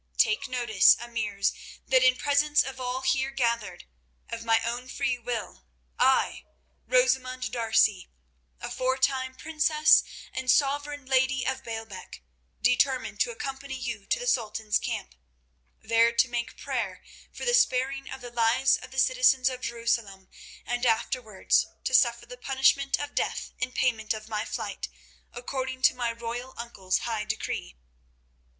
[0.17, 1.53] Take notice, Emirs,
[1.87, 3.85] that in presence of all here gathered,
[4.31, 5.63] of my own free will
[5.99, 6.43] I,
[6.87, 8.09] Rosamund D'Arcy,
[8.59, 10.03] aforetime princess
[10.33, 12.23] and sovereign lady of Baalbec,
[12.63, 15.13] determine to accompany you to the Sultan's camp,
[15.83, 20.29] there to make prayer for the sparing of the lives of the citizens of Jerusalem,
[20.65, 24.87] and afterwards to suffer the punishment of death in payment of my flight,
[25.31, 27.77] according to my royal uncle's high decree.